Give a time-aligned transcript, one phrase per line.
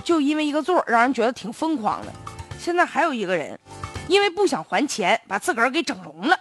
[0.00, 2.12] 就因为一个座儿，让人觉得挺疯狂的。
[2.58, 3.58] 现在还有一个人，
[4.08, 6.38] 因为不想还钱，把自个儿给整容了。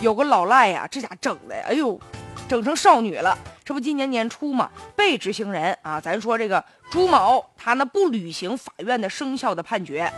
[0.00, 1.98] 有个老赖呀，这家整的，哎呦，
[2.48, 3.36] 整成少女了。
[3.64, 10.12] 这不今年年初嘛，被执行人啊，咱说这个朱某，他呢不履行法院的生效的判决。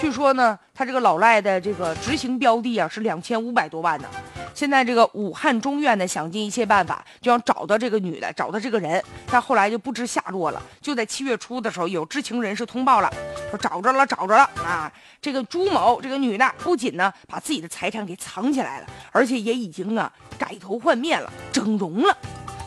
[0.00, 4.08] 据说呢，他这个老赖的这个执行标的啊是两千五百多万呢。
[4.54, 9.02] 现在这个武汉中院呢想尽一切办法，就要找到这个女的，找到这个人。
[9.30, 10.62] 但后来就不知下落了。
[10.80, 13.10] 就在七月初的时候，有知情人士通报了，
[13.50, 14.92] 说找着了，找着了啊！
[15.22, 22.16] 这个朱某这个女的不仅呢把自己的财产给藏起来了，而且也已经啊改头换面了，整容了。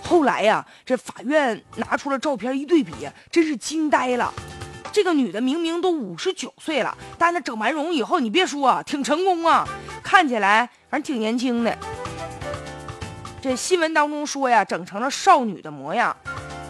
[0.04, 2.94] 后来呀，这法院拿出了照片一对比，
[3.32, 4.34] 真是惊呆了。
[4.94, 9.68] 这个女的明明都五十九岁了，但她整完容以后，你别说，挺成功啊，
[10.04, 11.76] 看起来反正挺年轻的。
[13.42, 16.16] 这新闻当中说呀，整成了少女的模样，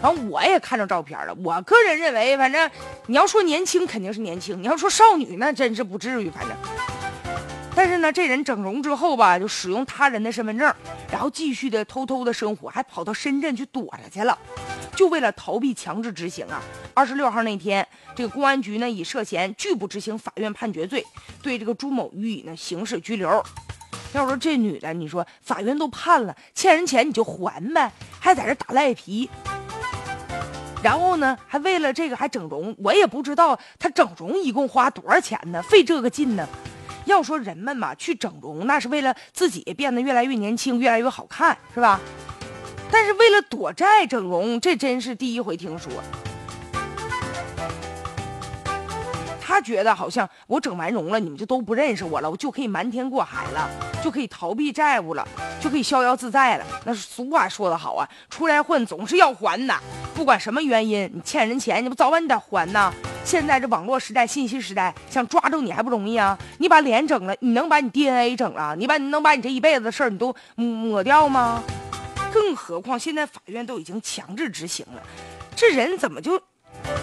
[0.00, 1.34] 反正我也看着照片了。
[1.44, 2.68] 我个人认为，反正
[3.06, 6.56] 你要说年轻肯定是年轻，你要说少女那真是不至于，反正。
[7.76, 10.74] 但是呢，这人整容之后吧，就使用他人的身份证，
[11.12, 14.38] 然后继续的偷偷的生活，还跑到深圳去躲着去了，
[14.96, 16.62] 就为了逃避强制执行啊。
[16.94, 21.04] 二十六号那天，这个公安局呢以涉嫌拒不执行法院判决罪，
[21.42, 23.42] 对这个朱某予以呢刑事拘留。
[24.12, 29.28] 要说这女的，你说法院都判了，欠人钱你就还呗，还在这打赖皮，
[30.82, 36.48] 然后呢还为了这个还整容，我也不知道她整容一共花多少钱呢，费这个劲呢。
[37.06, 42.00] 要说人们嘛，去整容那是为了自己变得越来越年轻，越来越好看，是吧？
[42.94, 45.90] 但是为了躲债整容，这真是第一回听说。
[49.40, 53.68] 他觉得好像我整完容了，你们就都不认识我了，我就可以瞒天过海了，
[54.00, 55.26] 就可以逃避债务了，
[55.60, 56.64] 就可以逍遥自在了。
[56.84, 59.74] 那俗话说得好啊，出来混总是要还的，
[60.14, 62.92] 不管什么原因，你欠人钱，你不早晚你得还呐。
[63.24, 66.38] 现在这网络时代、信息时代，想抓住你还不容易啊！
[66.58, 68.76] 你把脸整了，你能把你 DNA 整了？
[68.76, 71.60] 你把你能把你这一辈子的事儿你都抹掉吗？
[72.34, 75.00] 更何况现在法院都已经强制执行了，
[75.54, 76.42] 这人怎么就？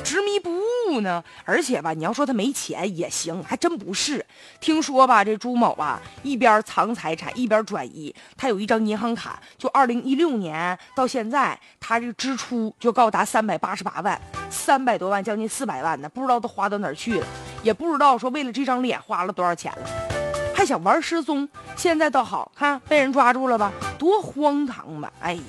[0.04, 4.24] 执迷不悟呢，而且吧，你要说他没钱也行，还真不是。
[4.60, 8.14] 听说吧，这朱某啊，一边藏财产，一边转移。
[8.36, 17.26] 他有一张银行卡，就二零一六年到现在，他这支出就高达三百八十八万，三百多万，将近四百万呢，不知道都花到哪儿去了，
[17.64, 20.21] 也不知道说为了这张脸花了多少钱了，
[20.62, 21.50] 还想玩失踪。
[21.76, 23.72] 现在倒好看，被人抓住了吧？
[23.98, 25.12] 多荒唐吧！
[25.20, 25.40] 哎。